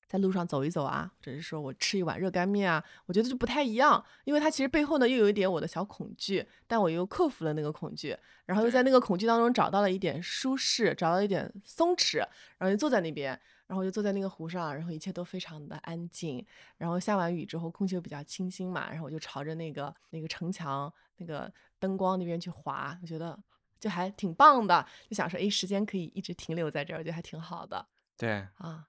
[0.08, 4.04] 在路上走一走啊，或者是说我吃一碗热干面啊，我觉得就不太一样。
[4.24, 12.18] 因为它其实背后呢又有一点我的小恐惧，但我又克服了那个恐惧，然后又在那个恐惧当中找到了一点舒适，找到一点松弛，
[12.58, 13.40] 然后就坐在那边。
[13.66, 16.44] 然后就坐在那个湖上，然后一切都非常的安静。
[16.76, 23.36] 然后下完雨之后，空气又比较清新嘛，然后我就朝着那个那个城墙那个灯光那边去滑，我觉得
[23.80, 27.86] 就还挺棒的，就想说，哎，时间可以一直停留在这儿，我觉得还挺好的
[28.18, 28.86] 对，啊。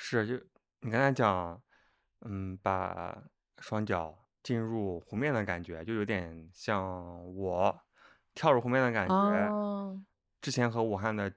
[0.00, 0.34] 是就
[0.80, 1.60] 你刚才讲，
[2.20, 3.20] 嗯，把
[3.58, 7.80] 双脚进入湖面的感觉，就有点像我
[8.32, 9.14] 跳入湖面的感觉。
[9.14, 10.00] 哦，
[10.40, 11.30] 之前和武汉的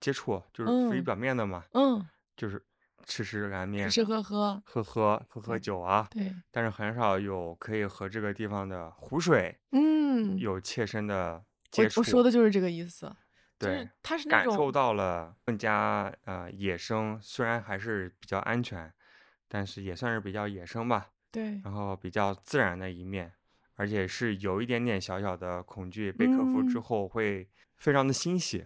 [0.00, 2.64] 接触就是浮于嗯表面的嘛，嗯，就是
[3.04, 12.00] 吃吃热干面，吃吃喝喝，喝喝喝喝酒啊，对，但是很少有可以和这个地方的湖水嗯，有切身的接触。
[12.00, 13.16] 我说的就是这个意思，就是
[13.58, 18.92] 对，它是那感受，到了更加呃野生，虽然还是比较安全，
[19.48, 21.10] 但是也算是比较野生吧。
[21.30, 23.32] 对，然后比较自然的一面，
[23.74, 28.64] 而且是有一点点小小的恐惧，被克服之嗯后会非常的欣喜。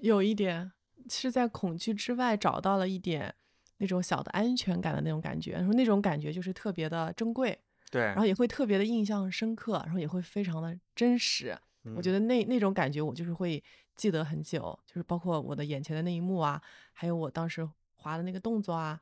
[0.00, 0.72] 有一点
[1.08, 3.34] 是在恐惧之外找到了一点
[3.78, 7.58] 那种小的安全感的那种感觉，然后那种感觉就是特别的珍贵，
[7.90, 11.56] 对，然后也会特别的印象深刻，然后也会非常的真实。
[11.94, 13.62] 我觉得得那那种感觉我就是会
[13.96, 16.60] 记得很久，就是包括我的眼前的那一幕啊，
[16.92, 19.00] 还有我当时滑的那个动作啊，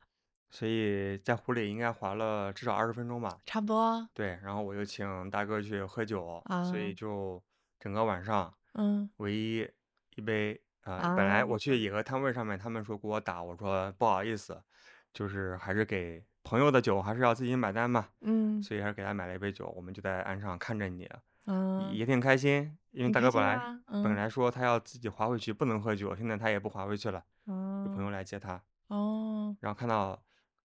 [0.49, 3.37] 所以在湖里应该滑了至少二十分钟吧。
[3.45, 4.07] 差不多。
[4.13, 7.43] 对，然后我就请大哥去喝酒，所以啊就
[7.79, 9.69] 整个晚上嗯唯一
[10.15, 14.61] 一杯啊、本来啊，我去野鹅摊位上面，他们说给我打，我说不好意思，
[15.13, 21.09] 就是还是给朋友的酒还是要自己买单嘛，嗯所以还是给他买了一杯酒，我们就在岸上看着你，
[21.45, 22.05] 嗯，也。
[22.05, 30.17] 挺开心，因为大哥本来本来说他要自己划回去，不能喝酒，现在他也不划回去了，有朋嗯友来接他，哦，然后看到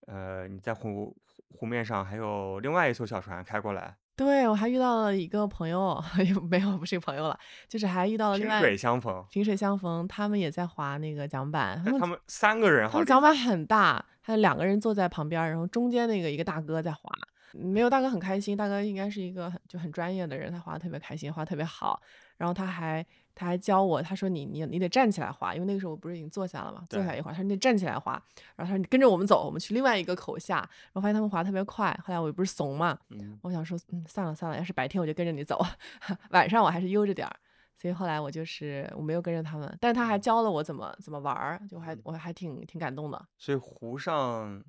[0.07, 5.99] 呃你在湖湖湖面上还有另外一艘小船开过来，对我还遇到了一个朋友，
[6.51, 17.11] 没有不是朋友了，就是还遇到了另外萍水相逢，萍水相逢，他们也在划那个桨板，他们哎他们三个人他们桨板很大，还有两个人坐在旁边，然后中间那个一个大哥在滑，
[17.53, 22.01] 没有大哥很开心，大哥应该是一个很就很专业的人，他滑的特别开心，滑的特别好，
[22.37, 27.07] 然后他还他还教我，他说你你你得站起来滑，因为那个时候我不是已经坐下了嘛，坐对。
[27.07, 28.13] 下一滑，他说你得站起来滑，
[28.57, 35.61] 然后他说你跟着我们走，我们去另外一个口下，然后发现他们滑得特别快，后来我也不是怂嘛，嗯，我想说，嗯，算了算了，要是白天我就跟着你走，
[36.31, 37.37] 晚上我还是悠着点儿。
[37.77, 42.01] 所以后来我就是我没有跟着他们，但是他还教了我怎么怎么玩儿，就还嗯。
[42.05, 43.27] 我还挺挺感动的。
[43.39, 44.63] 所以湖上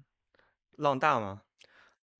[0.77, 1.41] 浪大吗？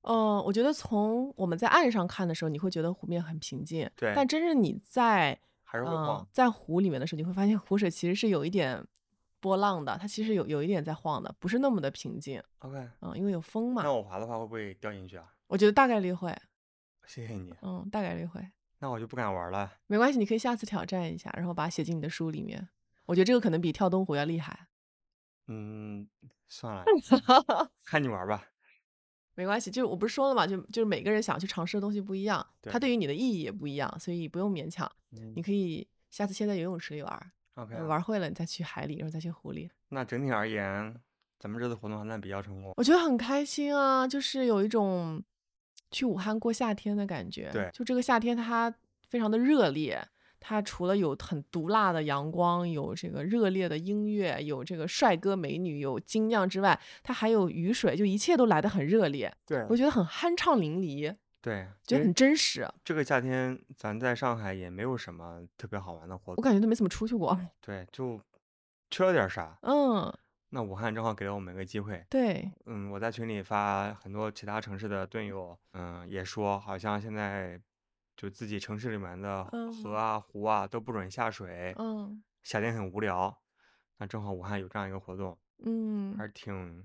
[0.02, 8.84] 嗯，我觉得从我们在岸上看的时候，你会觉得湖面很平静，对但真正你在还是会嗯晃，在湖里面的时候，你会发现湖水其实是有一点
[9.40, 12.42] 波浪的，它其实有有一点在晃的，不是那么的平静。
[12.60, 15.32] OK，嗯，因为有风嘛那，我滑的话会不会掉进去啊？
[15.46, 16.36] 我觉得大概率会，
[17.06, 18.40] 谢谢你，嗯，大概率会。
[18.78, 19.72] 那我就不敢玩了。
[19.86, 22.68] 没关系，你可以下次挑战一下，然后把它写进你的书里面。
[23.06, 24.66] 我觉得这个可能比跳东湖要厉害。
[25.46, 26.08] 嗯，
[26.48, 26.84] 算了，
[27.84, 28.48] 看你玩吧。
[29.34, 34.90] 没关系，就是我不是说了嘛，就就是每个人想去尝试的东西不一样，它对对于你的意义也不一样，所以不用勉强。
[35.12, 39.70] 嗯你可以下次先在游泳池里玩儿，，OK，呃玩会了你再去海里，然后再去湖里。
[39.88, 40.94] 那整体而言，
[41.38, 42.72] 咱们这次活动还算比较成功。
[42.76, 45.22] 我觉得很开心啊，就是有一种
[45.90, 47.50] 去武汉过夏天的感觉。
[47.52, 48.74] 对就这个夏天它
[49.06, 50.02] 非常的热烈，
[50.44, 62.68] 它除了有很毒辣的阳光，有这个热烈的音乐，有这个帅哥美女，有精酿之外，它还有雨水，就一切都来得很热烈，对我觉得很酣畅淋漓，对，觉得很真实。
[62.84, 67.38] 这个夏天咱在上海也没有什么特别好玩的活动，我感觉都没怎么出去过。
[67.60, 68.20] 对，就
[68.90, 69.56] 缺了点啥。
[69.62, 70.12] 嗯，
[70.50, 72.04] 那武汉正好给了我们一个机会。
[72.10, 77.60] 对，嗯，我在群里发很多其他城市的队友，嗯，也说好像现在
[78.16, 83.36] 就自己城市里面的嗯河啊、湖啊都不准下水，嗯夏天很无聊。
[83.98, 86.84] 那正好武汉有这样一个活动，嗯还，是挺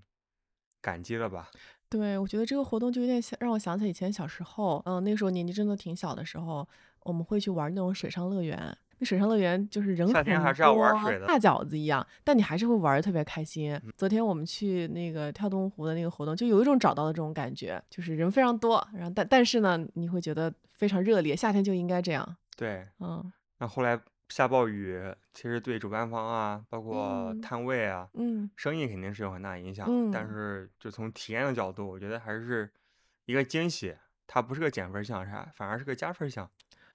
[0.82, 1.50] 感激的吧。
[1.90, 6.68] 对，我觉得这个活动就有点想让我想起以前小时候，嗯，那个时候年纪真的挺小的时候，
[7.02, 8.78] 我们会去玩那种水上乐园。
[9.00, 13.74] 那水上乐园就是人夏天还是要玩水的大饺子一样，但你还是会玩的特别开心。
[13.74, 22.38] 嗯昨天我们去那个跳东湖的那个活动，就有一种找到的这种感觉，就是人非常多，然后但但是呢，你会觉得非常热烈，夏天就应该这样。
[22.56, 25.02] 对，嗯那后来下暴雨，
[25.34, 29.88] 其实对主办方啊，包括嗯摊位啊，嗯，生意肯定是有很大影响。
[30.12, 32.70] 但嗯是就从体验的角度，我觉得还是
[33.26, 33.96] 一个惊喜，
[34.28, 36.50] 它不是个减分项，啥，反而是个加分项。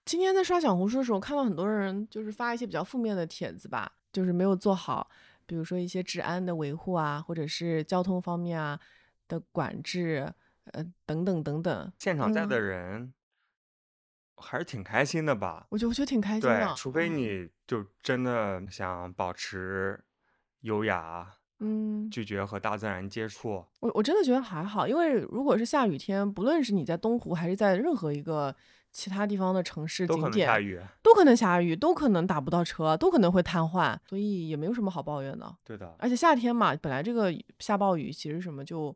[0.04, 5.08] 今天在刷小红书的时候，看到很多人就是发一些比较负面的帖子吧，就是没有做好，
[5.46, 8.78] 比如说一些治安的维护啊，或者是交通方面啊
[9.28, 10.32] 的管制，
[10.72, 11.92] 呃，等等等等。
[11.98, 13.14] 现场在的嗯人
[14.36, 15.66] 还是挺开心的吧？
[15.70, 20.02] 我觉得我觉得挺开心对的，，除非嗯你就真的想保持
[20.62, 28.54] 优雅，嗯，拒绝和大自然接触，我我真的觉得还好，因为如果是下雨天，不论是你在东湖还是在任何一个
[28.92, 30.80] 其他地方的城市都可景点，能下雨。
[31.02, 35.56] 都可能下雨，都可能打不到车，都可能会瘫痪，所以也没有什么好抱怨的。
[35.64, 38.94] 对的，而且夏天嘛，本来这个下暴雨其实什么就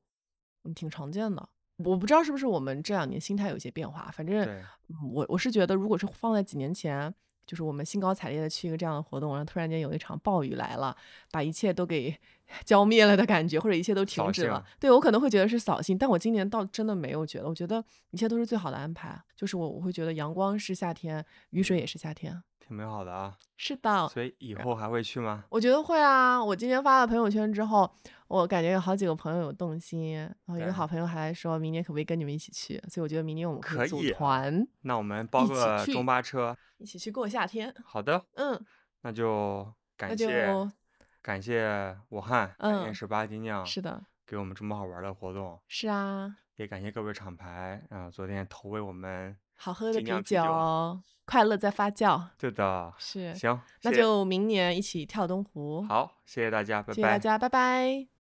[0.64, 1.48] 嗯挺常见的。
[1.78, 4.48] 我不知道是不是我们这两年心态有些变化，反正
[5.12, 7.12] 我我是觉得，如果是放在几年前，
[7.46, 10.96] 就是我们兴高采烈的去一个这样的活动，然后突然间有一场暴雨来了，
[11.30, 12.18] 把一切都给
[12.64, 22.42] 浇灭了的感觉，或者一切都停止了，对我可能会觉得是扫兴，但我今年倒真的没有觉得，我觉得一切都是最好的安排，就是我我会觉得阳光是夏天，雨水也是夏天。
[22.58, 23.32] 挺美好的啊。
[23.56, 25.44] 是的，所以以后还会去吗？
[25.48, 26.44] 我觉得会啊！
[26.44, 27.90] 我今天发了朋友圈之后，
[28.28, 36.54] 我感觉有好几个朋友有动心，然后一个好朋友还说明年可不可以跟你们一起去，所以我觉得明年我们可以组团那我们包个中巴车。
[36.78, 37.72] 一起去过夏天。
[37.84, 38.60] 好的，嗯，
[39.02, 40.70] 那就感谢就
[41.26, 49.36] 感谢武汉感谢嗯十八斤酿是的，给我们这么好玩的活动，是啊，也感谢各位厂牌啊、昨天投喂我们。
[49.56, 52.22] 好喝的啤酒酒，快乐在发酵。
[52.38, 56.94] 对的，是，行，谢谢那就明年一起跳东湖。，好，谢谢大家，拜拜。
[56.94, 58.15] 谢谢大家，拜拜。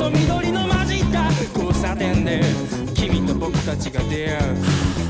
[0.00, 2.40] と緑の混じった交差点で
[2.94, 5.09] 君と僕たちが出会う。